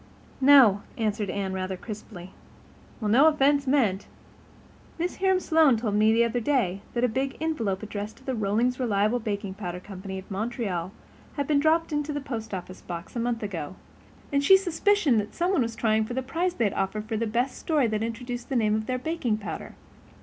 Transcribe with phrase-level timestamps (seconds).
[0.41, 2.31] "No," answered Anne, rather crisply.
[2.99, 4.07] "Well, no offense meant.
[4.99, 5.17] Mrs.
[5.19, 8.79] Hiram Sloane told me the other day that a big envelope addressed to the Rollings
[8.79, 10.91] Reliable Baking Powder Company of Montreal
[11.35, 13.75] had been dropped into the post office box a month ago,
[14.33, 17.55] and she suspicioned that somebody was trying for the prize they'd offered for the best
[17.59, 19.75] story that introduced the name of their baking powder.